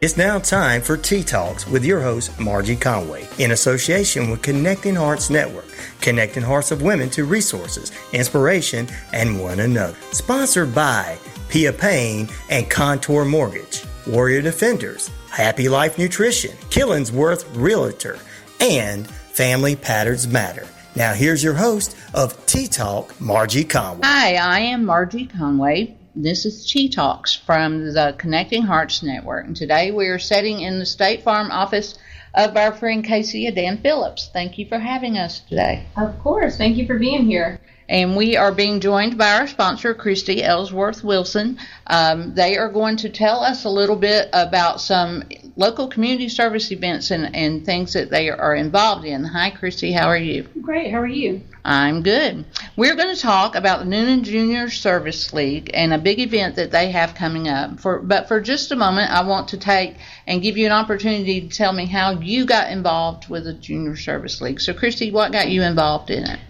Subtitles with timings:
[0.00, 4.94] It's now time for Tea Talks with your host, Margie Conway, in association with Connecting
[4.94, 5.66] Hearts Network,
[6.00, 9.96] connecting hearts of women to resources, inspiration, and one another.
[10.12, 11.18] Sponsored by
[11.48, 18.18] Pia Payne and Contour Mortgage, Warrior Defenders, Happy Life Nutrition, Killingsworth Realtor,
[18.60, 20.66] and Family Patterns Matter.
[20.94, 24.06] Now, here's your host of Tea Talk, Margie Conway.
[24.06, 25.96] Hi, I am Margie Conway.
[26.14, 29.46] This is Tea Talks from the Connecting Hearts Network.
[29.46, 31.94] And today we are sitting in the State Farm office
[32.34, 34.28] of our friend Casey Adan Phillips.
[34.30, 35.86] Thank you for having us today.
[35.96, 36.58] Of course.
[36.58, 37.58] Thank you for being here.
[37.92, 41.58] And we are being joined by our sponsor, Kristy Ellsworth Wilson.
[41.86, 45.24] Um, they are going to tell us a little bit about some
[45.56, 49.24] local community service events and, and things that they are involved in.
[49.24, 49.92] Hi, Kristy.
[49.92, 50.48] How are you?
[50.62, 50.90] Great.
[50.90, 51.42] How are you?
[51.66, 52.46] I'm good.
[52.76, 56.70] We're going to talk about the Newnan Junior Service League and a big event that
[56.70, 57.78] they have coming up.
[57.78, 59.96] For but for just a moment, I want to take
[60.26, 63.96] and give you an opportunity to tell me how you got involved with the Junior
[63.96, 64.62] Service League.
[64.62, 66.40] So, Kristy, what got you involved in it?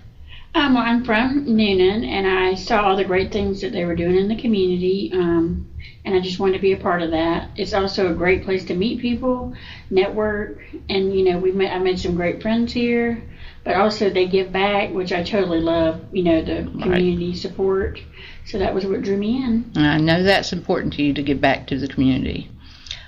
[0.54, 3.94] Um, well, I'm from Newnan, and I saw all the great things that they were
[3.94, 5.66] doing in the community, um,
[6.04, 7.48] and I just wanted to be a part of that.
[7.56, 9.54] It's also a great place to meet people,
[9.88, 10.58] network,
[10.90, 11.72] and you know, we met.
[11.72, 13.22] I made some great friends here,
[13.64, 16.04] but also they give back, which I totally love.
[16.12, 18.00] You know, the community support.
[18.44, 19.72] So that was what drew me in.
[19.76, 22.50] I know that's important to you to give back to the community.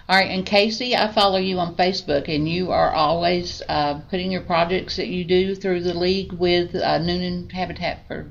[0.06, 4.30] All right, and Casey, I follow you on Facebook, and you are always uh, putting
[4.30, 8.30] your projects that you do through the league with uh, Newnan Habitat for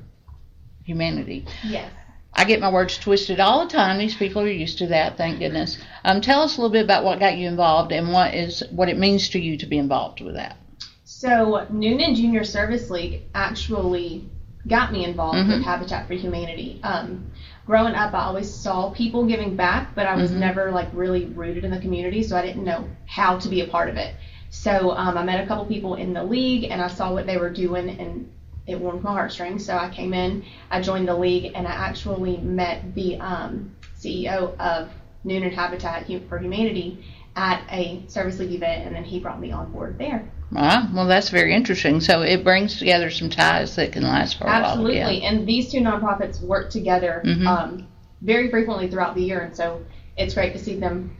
[0.84, 1.46] Humanity.
[1.64, 1.90] Yes.
[2.32, 3.98] I get my words twisted all the time.
[3.98, 5.78] These people are used to that, thank goodness.
[6.04, 8.88] Um, tell us a little bit about what got you involved and what is what
[8.88, 10.56] it means to you to be involved with that.
[11.04, 14.28] So, Newnan Junior Service League actually
[14.66, 15.48] got me involved Mhm.
[15.48, 16.78] with Habitat for Humanity.
[16.82, 17.30] Um,
[17.66, 20.38] growing up, I always saw people giving back, but I was Mhm.
[20.38, 23.64] never like really rooted in the community, so I didn't know how to be a
[23.64, 24.10] part of it.
[24.48, 27.36] So um, I met a couple people in the league, and I saw what they
[27.36, 28.24] were doing, and
[28.66, 29.62] it warmed my heartstrings.
[29.62, 30.38] So I came in,
[30.70, 33.66] I joined the league, and I actually met the um,
[33.96, 34.88] CEO of
[35.26, 36.94] Newnan Habitat for Humanity
[37.36, 40.22] at a service league event, and then he brought me on board there.
[40.56, 42.00] Ah, well, that's very interesting.
[42.00, 44.64] So it brings together some ties that can last for a while.
[44.64, 45.28] Absolutely, Yeah.
[45.30, 47.46] and these two nonprofits work together Mhm.
[47.46, 47.86] um,
[48.22, 49.80] very frequently throughout the year, and so
[50.16, 51.10] it's great to see them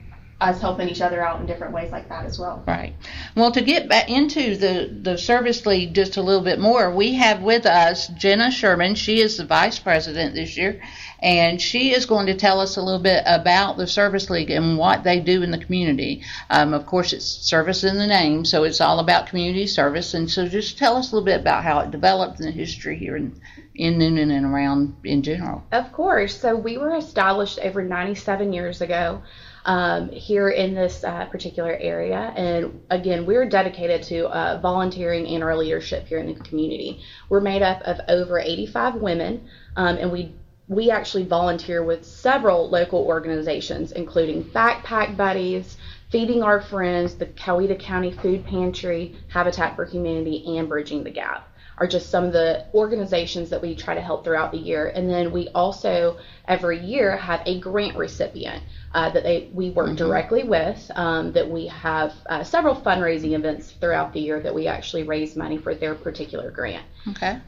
[0.40, 2.62] us helping each other out in different ways like that as well.
[2.66, 2.92] Right.
[3.34, 7.14] Well, to get back into the, the service league just a little bit more, we
[7.14, 8.94] have with us Jenna Sherman.
[8.96, 10.80] She is the vice president this year,
[11.24, 14.76] and she is going to tell us a little bit about the service league and
[14.76, 16.22] what they do in the community.
[16.50, 20.12] Um, of course, it's service in the name, so it's all about community service.
[20.12, 22.98] And so just tell us a little bit about how it developed and the history
[22.98, 23.40] here in,
[23.74, 25.64] in Newnan and around in general.
[25.72, 26.38] Of course.
[26.38, 29.22] So we were established over 97 years ago
[29.64, 32.34] um, here in this uh, particular area.
[32.36, 37.00] And again, we're dedicated to uh, volunteering and our leadership here in the community.
[37.30, 40.34] We're made up of over 85 women, um, and we
[40.68, 45.76] we actually volunteer with several local organizations, including Backpack Buddies,
[46.10, 51.48] Feeding Our Friends, the Coweta County Food Pantry, Habitat for Humanity, and Bridging the Gap
[51.76, 54.86] are just some of the organizations that we try to help throughout the year.
[54.94, 59.96] And then we also every year have a grant recipient uh, that they we work
[59.96, 60.90] directly with.
[60.94, 65.34] Um, that we have uh, several fundraising events throughout the year that we actually raise
[65.36, 66.84] money for their particular grant.
[67.08, 67.40] Okay.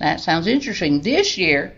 [0.00, 1.00] That sounds interesting.
[1.00, 1.74] This year,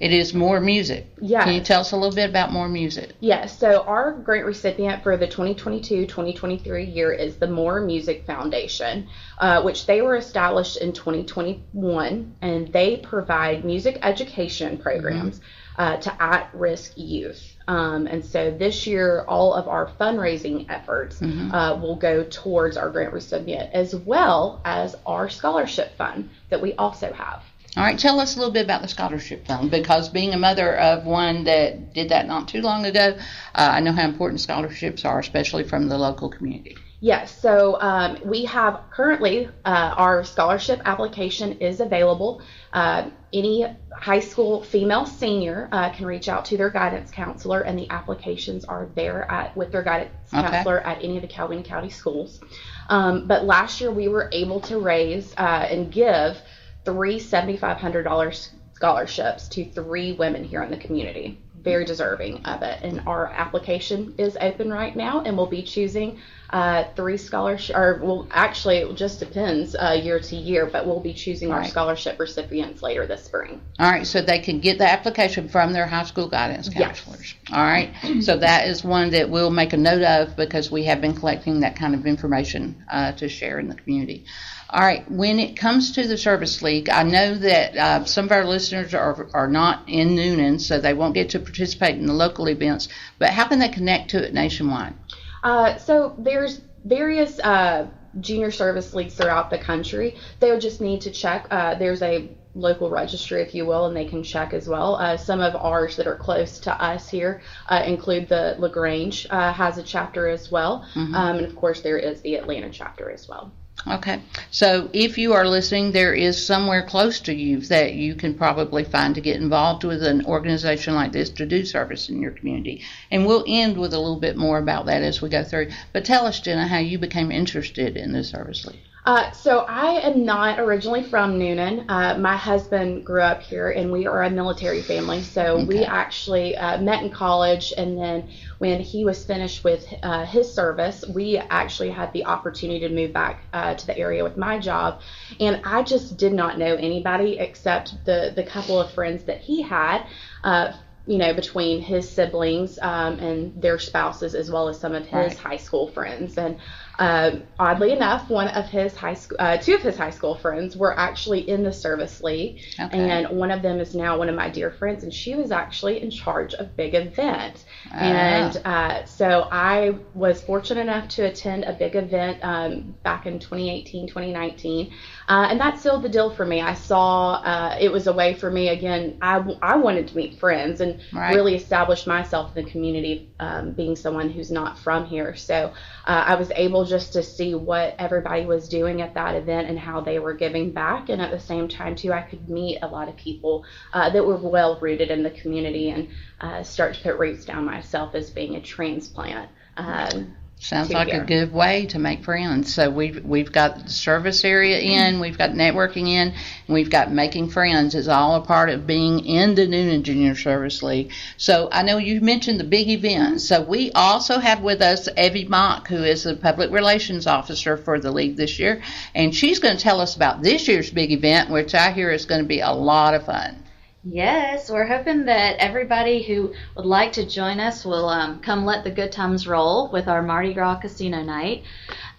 [0.00, 1.06] it is more music.
[1.20, 1.44] Yeah.
[1.44, 3.12] Can you tell us a little bit about more music?
[3.20, 9.06] Yes, so our grant recipient for the 2022-2023 year is the More Music Foundation,
[9.38, 15.42] uh, which they were established in 2021, and they provide music education programs
[15.76, 17.56] uh, to at-risk youth.
[17.68, 22.88] Um, and so this year, all of our fundraising efforts uh, will go towards our
[22.88, 27.42] grant recipient, as well as our scholarship fund that we also have.
[27.76, 30.76] All right, tell us a little bit about the scholarship fund because being a mother
[30.76, 33.16] of one that did that not too long ago,
[33.54, 36.76] uh, I know how important scholarships are, especially from the local community.
[37.02, 42.42] Yes, so um, we have currently uh, our scholarship application is available.
[42.72, 47.78] Uh, any high school female senior uh, can reach out to their guidance counselor, and
[47.78, 50.42] the applications are there at with their guidance Okay.
[50.42, 52.40] counselor at any of the Calhoun County schools.
[52.88, 56.36] Um, but last year we were able to raise uh, and give
[56.84, 61.38] three $7,500 scholarships to three women here in the community.
[61.62, 62.78] very deserving of it.
[62.82, 66.18] And our application is open right now, and we'll be choosing
[66.48, 71.00] uh, three scholarship, or well, actually, it just depends uh, year to year, but we'll
[71.00, 73.60] be choosing our scholarship recipients later this spring.
[73.78, 77.02] All right, so they can get the application from their high school guidance Yes.
[77.02, 77.34] counselors.
[77.52, 77.92] All right,
[78.22, 81.60] so that is one that we'll make a note of because we have been collecting
[81.60, 84.24] that kind of information uh, to share in the community.
[84.72, 88.30] All right, when it comes to the service league, I know that uh, some of
[88.30, 92.12] our listeners are, are not in Newnan, so they won't get to participate in the
[92.12, 92.88] local events,
[93.18, 94.94] but how can they connect to it nationwide?
[95.42, 97.88] Uh, so there's various uh,
[98.20, 100.16] junior service leagues throughout the country.
[100.38, 101.48] They would just need to check.
[101.50, 104.94] Uh, there's a local registry, if you will, and they can check as well.
[104.94, 109.52] Uh, some of ours that are close to us here uh, include the Lagrange uh,
[109.52, 113.28] has a chapter as well, um, and of course there is the Atlanta chapter as
[113.28, 113.52] well.
[113.86, 118.34] Okay, so if you are listening, there is somewhere close to you that you can
[118.34, 122.32] probably find to get involved with an organization like this to do service in your
[122.32, 122.82] community.
[123.10, 125.70] And we'll end with a little bit more about that as we go through.
[125.94, 128.80] But tell us, Jenna, how you became interested in the service league.
[129.04, 131.86] Uh, so I am not originally from Newnan.
[131.88, 135.22] Uh, my husband grew up here, and we are a military family.
[135.22, 140.26] So we actually uh, met in college, and then when he was finished with uh,
[140.26, 144.36] his service, we actually had the opportunity to move back uh, to the area with
[144.36, 145.00] my job.
[145.40, 149.62] And I just did not know anybody except the the couple of friends that he
[149.62, 150.04] had.
[150.44, 150.72] Uh,
[151.06, 155.12] you know, between his siblings um, and their spouses, as well as some of his
[155.12, 155.36] Right.
[155.38, 156.58] high school friends, and
[157.00, 160.76] um, oddly enough, one of his high school, uh, two of his high school friends
[160.76, 162.98] were actually in the service league, Okay.
[162.98, 166.02] and one of them is now one of my dear friends, and she was actually
[166.02, 167.64] in charge of big event.
[167.90, 167.96] Ah.
[167.96, 173.38] And uh, so I was fortunate enough to attend a big event um, back in
[173.38, 174.92] 2018, 2019,
[175.30, 176.60] uh, and that sealed the deal for me.
[176.60, 179.18] I saw uh, it was a way for me again.
[179.22, 181.34] I, I wanted to meet friends and Right.
[181.34, 185.36] really establish myself in the community, um, being someone who's not from here.
[185.36, 185.72] So
[186.06, 189.78] uh, I was able just to see what everybody was doing at that event and
[189.78, 192.88] how they were giving back, and at the same time too, I could meet a
[192.88, 196.08] lot of people uh, that were well rooted in the community and
[196.40, 199.50] uh, start to put roots down myself as being a transplant.
[199.76, 202.74] Um, Sounds like a good way to make friends.
[202.74, 206.34] So we've we've got the service area in, we've got networking in, and
[206.68, 210.82] we've got making friends is all a part of being in the Newnan Junior Service
[210.82, 211.12] League.
[211.38, 213.48] So I know you mentioned the big events.
[213.48, 217.98] So we also have with us Evie Mock, who is the public relations officer for
[217.98, 218.82] the league this year,
[219.14, 222.26] and she's going to tell us about this year's big event, which I hear is
[222.26, 223.64] going to be a lot of fun.
[224.02, 228.82] Yes, we're hoping that everybody who would like to join us will um, come let
[228.82, 231.64] the good times roll with our Mardi Gras Casino Night.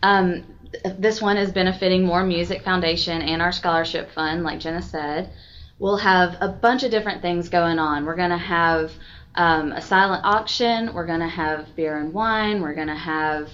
[0.03, 0.43] Um,
[0.99, 5.31] this one is benefiting More Music Foundation and our scholarship fund, like Jenna said.
[5.79, 8.05] We'll have a bunch of different things going on.
[8.05, 8.91] We're going to have
[9.33, 10.93] um, a silent auction.
[10.93, 12.61] We're going to have beer and wine.
[12.61, 13.49] We're going to have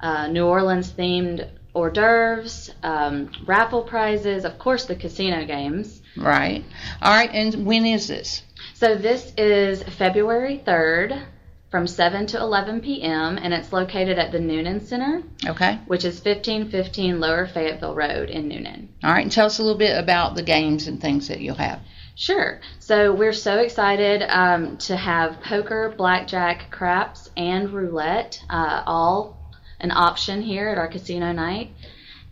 [0.00, 6.02] uh, New Orleans themed hors d'oeuvres, um, raffle prizes, of course, the casino games.
[6.16, 6.64] Right.
[7.02, 7.30] All right.
[7.32, 8.42] And when is this?
[8.74, 11.24] So this is February 3rd
[11.70, 13.36] from 7 to 11 p.m.
[13.36, 15.80] and it's located at the Newnan Center, Okay.
[15.86, 18.86] which is 1515 Lower Fayetteville Road in Newnan.
[19.02, 19.22] All right.
[19.22, 21.80] And tell us a little bit about the games and things that you'll have.
[22.16, 22.60] Sure.
[22.78, 29.36] So we're so excited um, to have poker, blackjack, craps, and roulette uh, all
[29.80, 31.72] an option here at our casino night.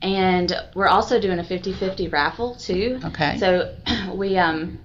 [0.02, 3.00] And we're also doing a 50-50 raffle too.
[3.04, 3.38] Okay.
[3.38, 3.74] So
[4.14, 4.80] we um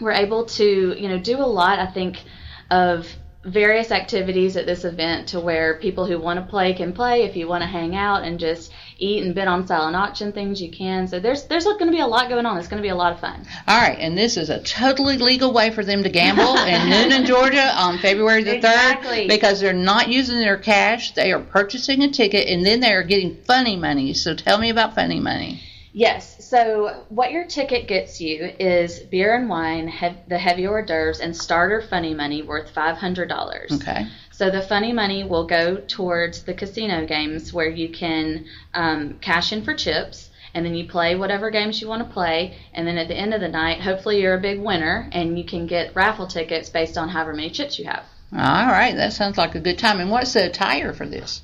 [0.00, 1.78] we're able to you know do a lot.
[1.78, 2.22] I think
[2.70, 3.06] of
[3.44, 7.22] various activities at this event to where people who want to play can play.
[7.22, 10.60] If you want to hang out and just eat and bid on silent auction things,
[10.60, 11.06] you can.
[11.06, 12.58] So there's there's going to be a lot going on.
[12.58, 13.46] It's going to be a lot of fun.
[13.66, 17.26] All right, and this is a totally legal way for them to gamble in Newnan,
[17.26, 19.26] Georgia on February the Exactly.
[19.26, 21.12] 3rd because they're not using their cash.
[21.12, 24.14] They are purchasing a ticket and then they are getting funny money.
[24.14, 25.62] So tell me about funny money.
[25.92, 26.44] Yes.
[26.44, 31.20] So what your ticket gets you is beer and wine, hev- the heavy hors d'oeuvres,
[31.20, 33.72] and starter funny money worth five hundred dollars.
[33.72, 34.06] Okay.
[34.38, 39.52] So the funny money will go towards the casino games where you can um, cash
[39.52, 42.98] in for chips, and then you play whatever games you want to play, and then
[42.98, 45.96] at the end of the night, hopefully you're a big winner, and you can get
[45.96, 48.04] raffle tickets based on however many chips you have.
[48.32, 49.98] All right, that sounds like a good time.
[49.98, 51.42] And what's the attire for this?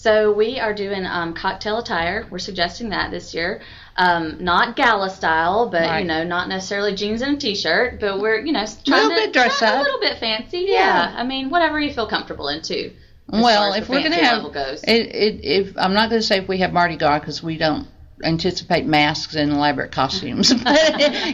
[0.00, 2.24] So we are doing um, cocktail attire.
[2.30, 3.60] We're suggesting that this year,
[3.96, 5.98] um, not gala style, but Right.
[6.02, 9.24] you know, not necessarily jeans and a t-shirt, but we're you know trying Little to
[9.24, 9.80] bit dress up.
[9.80, 10.66] a little bit fancy.
[10.68, 11.10] Yeah.
[11.10, 11.14] Yeah.
[11.16, 12.92] I mean, whatever you feel comfortable in too.
[13.26, 14.84] well, if we're going to have, level goes.
[14.84, 17.58] it, it, if I'm not going to say if we have Mardi Gras because we
[17.58, 17.88] don't
[18.24, 20.52] anticipate masks and elaborate costumes.
[20.52, 20.64] but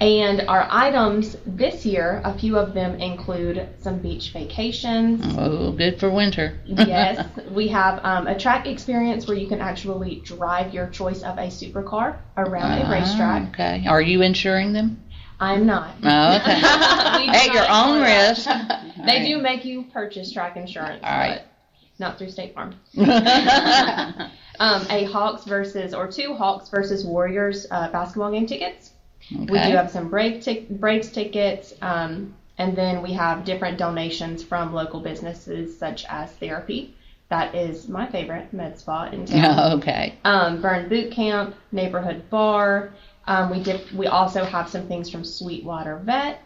[0.00, 5.24] And our items this year, a few of them include some beach vacations.
[5.36, 6.60] Oh, good for winter.
[6.66, 11.36] yes, we have um, a track experience where you can actually drive your choice of
[11.38, 13.42] a supercar around a racetrack.
[13.46, 13.86] Ah, Okay.
[13.88, 15.02] Are you insuring them?
[15.40, 15.94] I'm not.
[16.02, 16.60] Oh, okay.
[16.62, 18.48] At your own risk.
[19.06, 21.36] They do make you purchase track insurance, All right.
[21.38, 21.46] but
[22.00, 22.74] not through State Farm.
[24.60, 28.90] Um, a Hawks versus or two Hawks versus Warriors uh, basketball game tickets.
[29.32, 29.40] Okay.
[29.44, 34.42] We do have some break tic- breaks tickets, um, and then we have different donations
[34.42, 36.92] from local businesses such as therapy.
[37.28, 39.74] That is my favorite med spa in town.
[39.78, 40.14] okay.
[40.24, 42.90] um, Burn Boot Camp, Neighborhood Bar.
[43.28, 43.80] Um, we did.
[43.92, 46.40] We also have some things from Sweetwater Vet.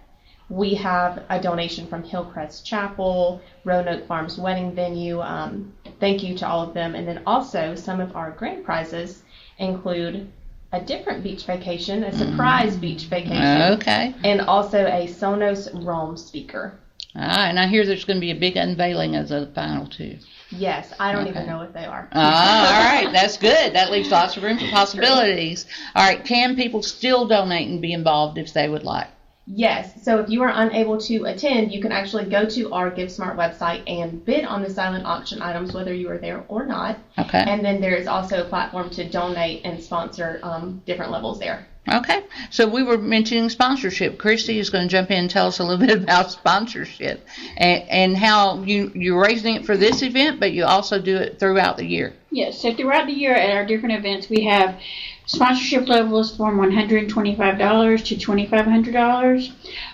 [0.48, 5.20] We have a donation from Hillcrest Chapel, Roanoke Farms Wedding Venue.
[5.20, 6.94] Um, thank you to all of them.
[6.96, 9.22] And then also some of our grand prizes
[9.58, 10.30] include
[10.72, 14.14] a different beach vacation, a surprise beach vacation, Okay.
[14.24, 16.74] and also a Sonos Roam speaker.
[17.14, 20.19] Ah, and I hear there's going to be a big unveiling of the final two.
[20.50, 22.09] Yes, I don't even know what they are.
[22.12, 23.12] Ah, all right.
[23.12, 23.75] That's good.
[23.75, 25.66] That leaves lots of room for possibilities.
[25.95, 26.23] All right.
[26.25, 29.09] Can people still donate and be involved if they would like?
[29.47, 30.02] Yes.
[30.02, 33.83] So if you are unable to attend, you can actually go to our GiveSmart website
[33.87, 36.99] and bid on the silent auction items, whether you are there or not.
[37.19, 37.45] Okay.
[37.47, 41.66] And then there is also a platform to donate and sponsor um, different levels there.
[41.88, 42.22] Okay.
[42.50, 44.16] So we were mentioning sponsorship.
[44.18, 47.82] Kristy is going to jump in and tell us a little bit about sponsorship and,
[47.88, 51.76] and how you, you're raising it for this event, but you also do it throughout
[51.76, 52.14] the year.
[52.30, 54.80] Yes, so throughout the year at our different events, we have
[55.26, 59.52] sponsorship levels from $125 to $2,500.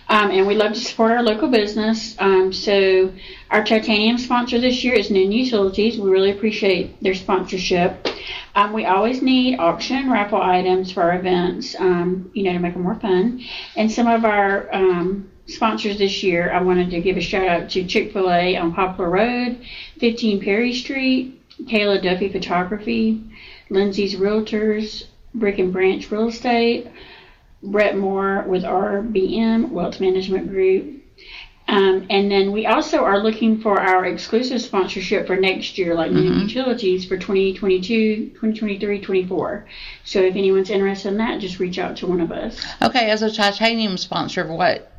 [0.08, 2.16] Um, and we love to support our local business.
[2.18, 3.12] Um, so
[3.50, 5.98] our titanium sponsor this year is Newnan Utilities.
[5.98, 8.08] We really appreciate their sponsorship.
[8.54, 12.74] Um, we always need auction raffle items for our events, um, you know, to make
[12.74, 13.42] them more fun.
[13.76, 17.70] And some of our um, sponsors this year, I wanted to give a shout out
[17.70, 19.64] to Chick fil A on Poplar Road,
[19.98, 23.22] 15 Perry Street, Kayla Duffy Photography,
[23.70, 25.04] Lindsay's Realtors,
[25.38, 26.88] Brick and Branch Real Estate,
[27.62, 31.02] Brett Moore with RBM Wealth Management Group.
[31.68, 36.10] Um, and then we also are looking for our exclusive sponsorship for next year, like
[36.10, 39.66] new utilities for 2022, 2023, 24.
[40.04, 42.64] So if anyone's interested in that, just reach out to one of us.
[42.80, 43.10] Okay.
[43.10, 44.90] As a titanium sponsor, what?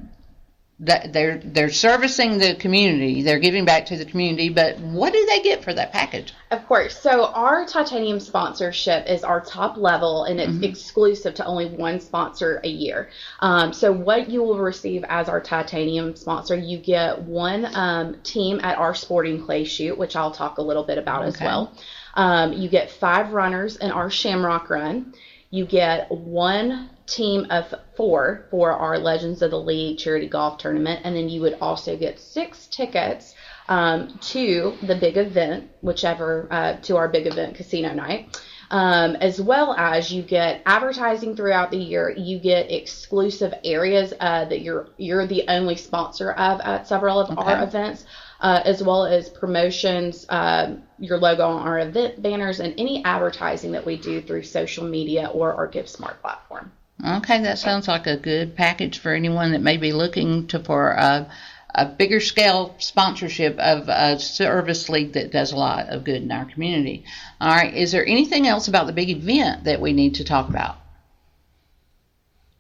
[0.82, 5.26] That they're they're servicing the community, they're giving back to the community, but what do
[5.26, 6.34] they get for that package?
[6.52, 6.98] Of course.
[6.98, 12.62] So our titanium sponsorship is our top level, and it's exclusive to only one sponsor
[12.64, 13.10] a year.
[13.42, 18.62] Um, so what you will receive as our titanium sponsor, you get one um, team
[18.64, 21.74] at our sporting clay shoot, which I'll talk a little bit about as well.
[22.14, 25.14] Um, you get five runners in our Shamrock Run.
[25.52, 31.02] You get one team of four for our Legends of the League charity golf tournament,
[31.04, 33.36] and then you would also get six tickets
[33.68, 38.40] um, to the big event, whichever uh, to our big event casino night.
[38.72, 42.14] Um, as well as you get advertising throughout the year.
[42.16, 47.36] You get exclusive areas uh, that you're you're the only sponsor of at several of
[47.36, 48.06] our events,
[48.40, 53.72] uh, as well as promotions, um, your logo on our event banners, and any advertising
[53.72, 56.72] that we do through social media or our Give Smart platform.
[57.06, 60.90] Okay, that sounds like a good package for anyone that may be looking to for
[60.92, 61.32] a,
[61.74, 66.32] a bigger scale sponsorship of a service league that does a lot of good in
[66.32, 67.06] our community.
[67.40, 70.50] All right, is there anything else about the big event that we need to talk
[70.50, 70.76] about?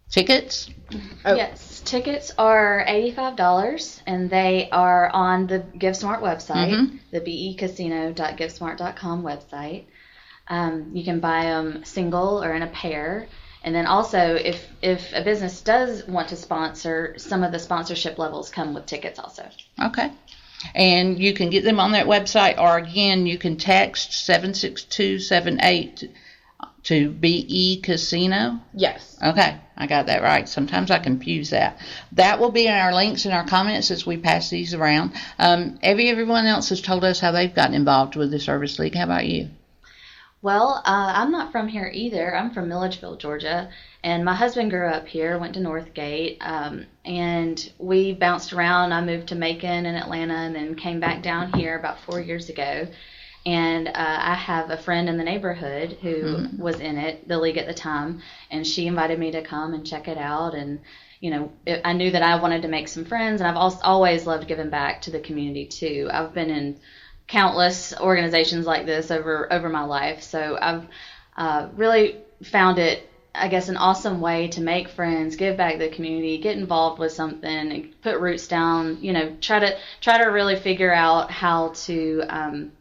[0.09, 0.69] Tickets?
[1.25, 1.35] Oh.
[1.35, 6.99] Yes, tickets are $85 and they are on the GiveSmart website, Mhm.
[7.11, 9.83] the becasino.givesmart.com website.
[10.47, 13.27] Um, you can buy them single or in a pair.
[13.63, 18.17] And then also, if, if a business does want to sponsor, some of the sponsorship
[18.17, 19.49] levels come with tickets also.
[19.81, 20.11] Okay.
[20.75, 26.09] And you can get them on that website, or again, you can text 76278
[26.83, 28.59] to BE Casino.
[28.73, 29.17] Yes.
[29.23, 30.47] Okay, I got that right.
[30.47, 31.77] Sometimes I confuse that.
[32.13, 35.13] That will be in our links and our comments as we pass these around.
[35.37, 38.95] Um, every everyone else has told us how they've gotten involved with the service league.
[38.95, 39.49] How about you?
[40.41, 42.33] Well, uh, I'm not from here either.
[42.33, 43.69] I'm from Milledgeville, Georgia,
[44.03, 48.93] and my husband grew up here, went to Northgate, um, and we bounced around.
[48.93, 52.47] I moved to Macon and Atlanta, and then came back down here about four years
[52.47, 52.87] ago.
[53.45, 57.57] And uh, I have a friend in the neighborhood who was in it, the league
[57.57, 60.53] at the time, and she invited me to come and check it out.
[60.53, 60.79] And
[61.19, 63.81] you know, it, I knew that I wanted to make some friends, and I've also
[63.83, 66.09] always loved giving back to the community too.
[66.09, 66.79] I've been in
[67.29, 70.21] countless organizations like this over over my life.
[70.21, 70.85] So I've
[71.37, 75.79] uh, really found it, I guess, an awesome way to make friends, give back to
[75.79, 78.97] the community, get involved with something, and put roots down.
[79.01, 82.71] You know, try to try to really figure out how to, um,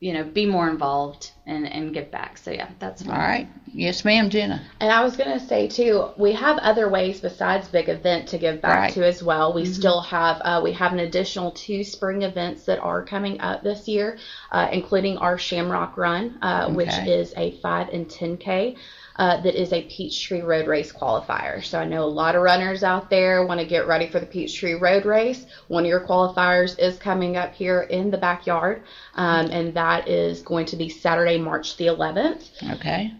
[0.00, 2.36] you know, be more involved and and give back.
[2.38, 3.48] So yeah, that's All right.
[3.72, 4.62] Yes, ma'am, Jenna.
[4.80, 8.38] And I was going to say too, we have other ways besides big event to
[8.38, 8.92] give back Right.
[8.94, 9.52] to as well.
[9.52, 13.62] We still have uh, we have an additional two spring events that are coming up
[13.62, 14.18] this year,
[14.50, 18.76] uh, including our Shamrock Run, uh, which is a five and ten k.
[19.18, 21.64] Uh, that is a Peachtree Road Race qualifier.
[21.64, 24.26] So I know a lot of runners out there want to get ready for the
[24.26, 25.46] Peachtree Road Race.
[25.68, 28.82] One of your qualifiers is coming up here in the backyard,
[29.14, 33.12] um, and that is going to be Saturday, March the 11th Okay.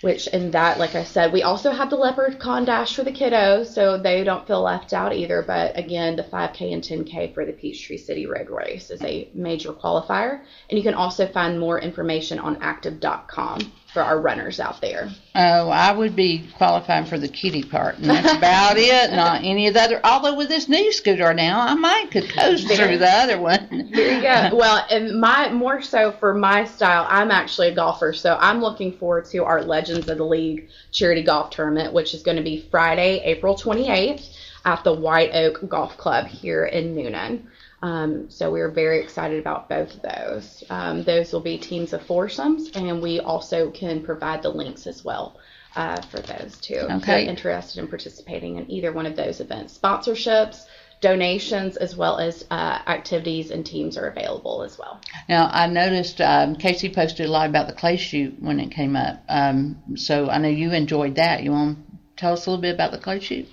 [0.00, 3.66] which in that like i said we also have the leprechaun dash for the kiddos
[3.68, 7.52] so they don't feel left out either but again the 5k and 10k for the
[7.52, 12.38] peachtree city road race is a major qualifier and you can also find more information
[12.38, 17.64] on active.com for our runners out there Oh, I would be qualifying for the kitty
[17.64, 19.10] part, and that's about it.
[19.16, 20.00] Not any of the other.
[20.04, 23.90] Although with this new scooter now, I might could coast through the other one.
[23.92, 28.12] there you go well and my more so for my style i'm actually a golfer
[28.12, 32.22] so i'm looking forward to our legends of the league charity golf tournament which is
[32.22, 37.42] going to be friday april 28th at the white oak golf club here in newnan
[37.84, 40.64] Um, so we're very excited about both of those.
[40.70, 45.04] Um, those will be teams of foursomes, and we also can provide the links as
[45.04, 45.36] well
[45.76, 46.76] uh, for those too.
[46.76, 47.20] If Okay.
[47.20, 50.64] you're interested in participating in either one of those events, sponsorships,
[51.02, 54.98] donations, as well as uh, activities and teams are available as well.
[55.28, 58.96] Now, I noticed um, Casey posted a lot about the clay shoot when it came
[58.96, 59.22] up.
[59.28, 61.42] Um, so I know you enjoyed that.
[61.42, 63.46] You want to tell us a little bit about the clay shoot?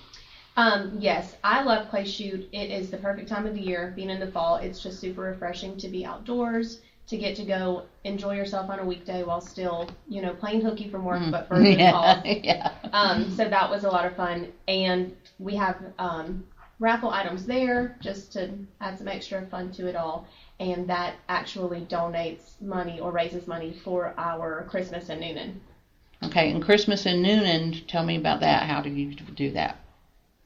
[0.56, 2.48] Um, yes, I love clay shoot.
[2.52, 4.56] It is the perfect time of the year, being in the fall.
[4.56, 8.84] It's just super refreshing to be outdoors, to get to go enjoy yourself on a
[8.84, 12.24] weekday while still, you know, playing hooky from work, but further than yeah, calls.
[12.24, 12.72] yeah.
[12.92, 16.44] Um, so that was a lot of fun, and we have um,
[16.78, 20.26] raffle items there just to add some extra fun to it all.
[20.60, 25.54] And that actually donates money or raises money for our Christmas in Newnan.
[26.24, 27.86] Okay, and Christmas in Newnan.
[27.88, 28.64] Tell me about that.
[28.68, 29.81] How do you do that?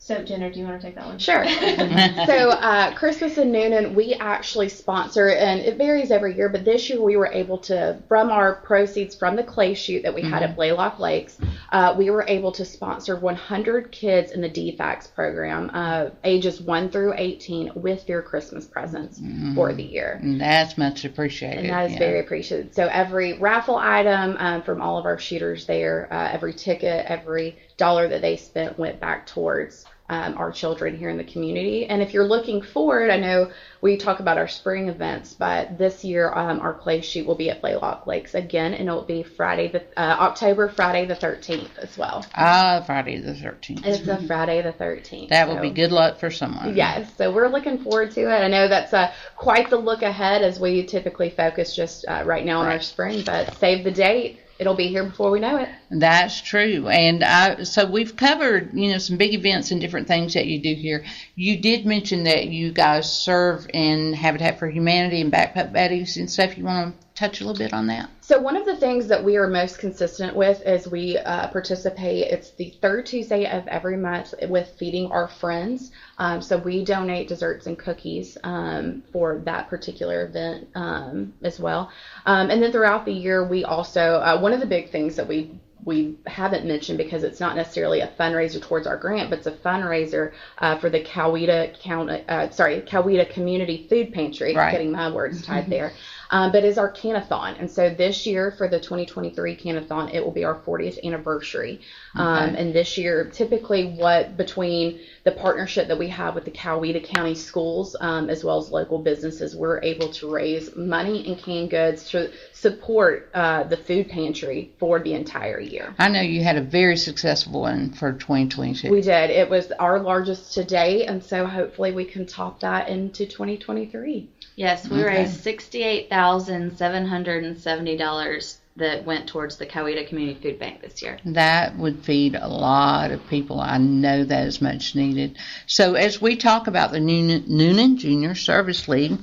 [0.07, 1.19] So Jenna, do you want to take that one?
[1.19, 1.45] Sure.
[2.27, 6.49] so uh, Christmas in Newnan, we actually sponsor, and it varies every year.
[6.49, 10.15] But this year, we were able to, from our proceeds from the clay shoot that
[10.15, 11.39] we had at Blaylock Lakes,
[11.73, 16.89] uh, we were able to sponsor 100 kids in the DFCS program, uh, ages one
[16.89, 19.21] through 18, with their Christmas presents
[19.57, 20.21] for the year.
[20.23, 21.65] And that's much appreciated.
[21.65, 21.99] And that is yeah.
[21.99, 22.77] very appreciated.
[22.77, 27.57] So every raffle item um, from all of our shooters there, uh, every ticket, every
[27.77, 31.87] dollar that they spent went back towards um, our children here in the community.
[31.87, 36.05] And if you're looking forward, I know we talk about our spring events, but this
[36.05, 39.23] year um, our clay shoot will be at Blaylock Lakes again, and it will be
[39.23, 42.25] Friday, the uh, October Friday the 13th as well.
[42.35, 43.85] Ah, Friday the 13th.
[43.85, 45.29] It's a Friday the 13th.
[45.31, 46.77] That will so- be good luck for someone.
[46.77, 48.39] Yes, so we're looking forward to it.
[48.39, 52.45] I know that's uh, quite the look ahead as we typically focus just uh, right
[52.45, 55.69] now on our spring, but save the date it'll be here before we know it.
[55.91, 56.89] That's true.
[56.89, 60.61] And I, so we've covered, you know, some big events and different things that you
[60.61, 61.05] do here.
[61.35, 66.31] You did mention that you guys serve in Habitat for Humanity and Backpack Buddies and
[66.31, 66.57] stuff.
[66.57, 68.11] You want to touch a little bit on that?
[68.21, 72.31] So one of the things that we are most consistent with is we uh, participate.
[72.31, 75.91] It's the third Tuesday of every month with feeding our friends.
[76.19, 81.91] Um, so we donate desserts and cookies um, for that particular event um, as well.
[82.27, 85.27] Um, and then throughout the year, we also uh, one of the big things that
[85.27, 89.47] we we haven't mentioned because it's not necessarily a fundraiser towards our grant, but it's
[89.47, 94.55] a fundraiser uh, for the Coweta County, uh, sorry, Coweta Community Food Pantry.
[94.55, 94.73] Right.
[94.73, 95.93] Getting my words tied there.
[96.29, 97.55] Um, but is our Canathon.
[97.61, 101.81] And so this year for the 2023 Canathon, it will be our 40th anniversary.
[102.17, 107.05] Um, and this year, typically, what between the partnership that we have with the Coweta
[107.05, 111.71] County schools um, as well as local businesses, we're able to raise money and canned
[111.71, 112.33] goods to
[112.71, 115.95] support uh, the food pantry for the entire year.
[115.99, 118.91] I know you had a very successful one for 2022.
[118.91, 119.31] We did.
[119.31, 124.29] It was our largest to date, and so hopefully we can top that into 2023.
[124.57, 125.19] Yes, we Okay.
[125.19, 130.59] raised sixty-eight thousand seven hundred and seventy dollars that went towards the Coweta Community Food
[130.59, 131.19] Bank this year.
[131.25, 133.61] That would feed a lot of people.
[133.61, 135.39] I know that is much needed.
[135.67, 139.19] So as we talk about the Newnan, Newnan Junior Service League,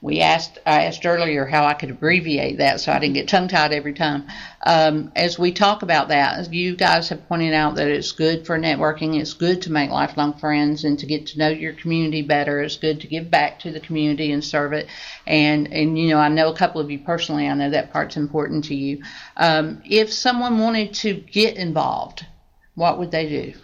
[0.00, 3.48] we asked I asked earlier how I could abbreviate that so I didn't get tongue
[3.48, 4.26] tied every time.
[4.64, 8.58] Um, as we talk about that, you guys have pointed out that it's good for
[8.58, 9.18] networking.
[9.18, 12.60] It's good to make lifelong friends and to get to know your community better.
[12.60, 14.86] It's good to give back to the community and serve it.
[15.26, 17.48] And and you know I know a couple of you personally.
[17.48, 19.02] I know that part's important to you.
[19.36, 22.24] Um, if someone wanted to get involved,
[22.76, 23.54] what would they do?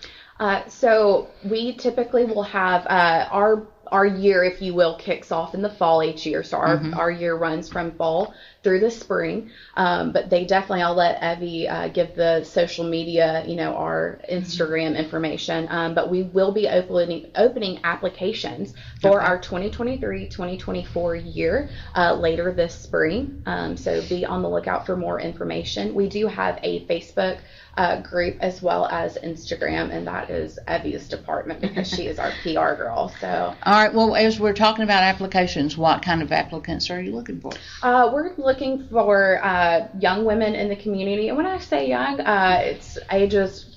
[0.40, 5.54] Uh, so we typically will have uh, our our year, if you will, kicks off
[5.54, 6.42] in the fall each year.
[6.42, 9.52] So our, our year runs from fall through the spring.
[9.76, 14.18] Um, but they definitely, I'll let Evie uh, give the social media, you know, our
[14.28, 15.68] Instagram information.
[15.70, 22.74] Um, but we will be opening opening applications for our 2023-2024 year uh, later this
[22.74, 23.44] spring.
[23.46, 25.94] Um, so be on the lookout for more information.
[25.94, 27.38] We do have a Facebook
[27.76, 32.30] uh, group as well as Instagram, and that is Evie's department because she is our
[32.42, 33.12] PR girl.
[33.20, 33.92] So All right.
[33.92, 37.52] Well, as we're talking about applications, what kind of applicants are you looking for?
[37.82, 42.20] uh, we're looking for uh, young women in the community, and when I say young,
[42.20, 43.76] uh, it's ages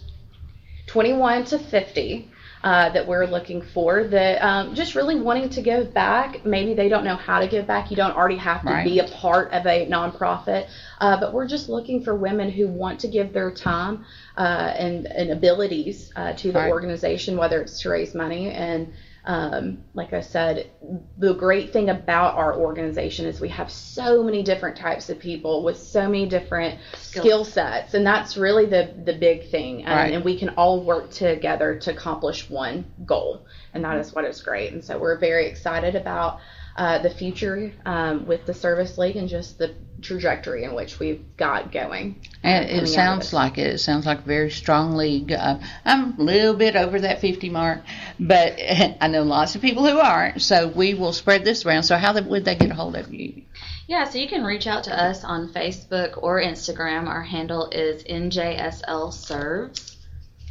[0.87, 2.29] 21 to 50.
[2.67, 6.45] Uh, that we're looking for that um, just really wanting to give back.
[6.45, 7.89] Maybe they don't know how to give back.
[7.91, 8.83] You don't already have to Right.
[8.83, 10.65] be a part of a nonprofit,
[10.99, 14.03] uh, but we're just looking for women who want to give their time
[14.35, 16.69] uh, and, and abilities uh, to the Right.
[16.75, 18.51] organization, whether it's to raise money.
[18.51, 18.91] And
[19.27, 20.69] um, like I said,
[21.17, 25.63] the great thing about our organization is we have so many different types of people
[25.63, 29.83] with so many different Skill- skill sets, and that's really the the big thing.
[29.83, 30.13] And, Right.
[30.13, 33.41] and we can all work together to accomplish one goal,
[33.73, 34.71] and that is what is great.
[34.71, 36.39] And so we're very excited about
[36.77, 41.23] uh, the future um, with the service league and just the trajectory in which we've
[41.35, 42.21] got going.
[42.43, 43.33] And it sounds this.
[43.33, 43.67] like it.
[43.67, 45.31] It sounds like a very strong league.
[45.31, 47.81] Uh, I'm a little bit over that 50 mark,
[48.19, 48.59] but
[49.01, 50.41] I know lots of people who aren't.
[50.41, 51.83] So we will spread this around.
[51.83, 53.41] So how would they get a hold of you?
[53.87, 57.07] Yeah, so you can reach out to us on Facebook or Instagram.
[57.07, 59.97] Our handle is NJSL Serves.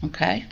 [0.03, 0.47] Okay.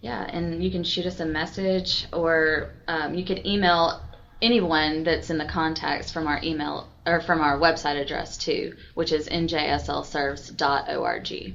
[0.00, 4.02] Yeah, and you can shoot us a message or um, you could email
[4.40, 9.12] anyone that's in the contacts from our email or from our website address too, which
[9.12, 11.54] is njslserves.org.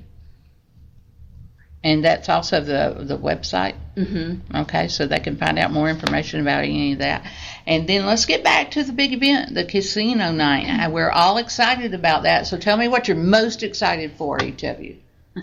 [1.85, 3.75] And that's also the the website.
[3.97, 4.55] Mm-hmm.
[4.55, 7.29] Okay, so they can find out more information about any of that.
[7.67, 10.65] And then let's get back to the big event, the casino night.
[10.65, 12.47] Uh, We're all excited about that.
[12.47, 14.95] So tell me what you're most excited for, each of you.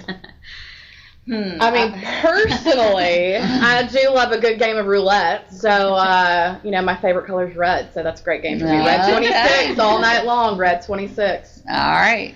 [1.27, 1.59] Hmm.
[1.61, 5.53] I mean, personally, I do love a good game of roulette.
[5.53, 8.65] So, uh, you know, my favorite color is red, so that's a great game for
[8.65, 8.79] me.
[8.79, 10.57] Red 26 all night long.
[10.59, 11.63] Red 26.
[11.69, 12.35] All right.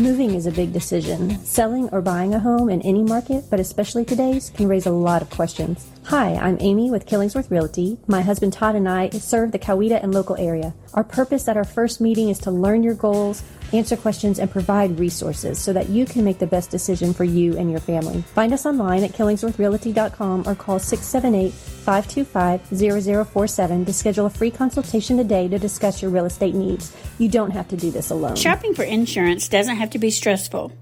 [0.00, 1.44] Moving is a big decision.
[1.44, 5.20] Selling or buying a home in any market, but especially today's, can raise a lot
[5.20, 5.90] of questions.
[6.10, 7.96] Hi, I'm Amy with Killingsworth Realty.
[8.08, 10.74] My husband Todd and I serve the Coweta and local area.
[10.92, 14.98] Our purpose at our first meeting is to learn your goals, answer questions, and provide
[14.98, 18.22] resources so that you can make the best decision for you and your family.
[18.22, 25.16] Find us online at killingsworthrealty.com or call 678 525 0047 to schedule a free consultation
[25.16, 26.92] today to discuss your real estate needs.
[27.18, 28.34] You don't have to do this alone.
[28.34, 30.72] Shopping for insurance doesn't have to be stressful.